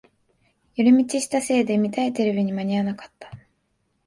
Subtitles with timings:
[0.73, 3.29] 寄り道したせいで見たいテレビに間に合わなかった